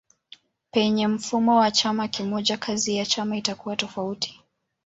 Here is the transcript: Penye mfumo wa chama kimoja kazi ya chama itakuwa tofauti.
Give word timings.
Penye 0.71 1.07
mfumo 1.07 1.57
wa 1.59 1.71
chama 1.71 2.07
kimoja 2.07 2.57
kazi 2.57 2.95
ya 2.97 3.05
chama 3.05 3.37
itakuwa 3.37 3.75
tofauti. 3.75 4.41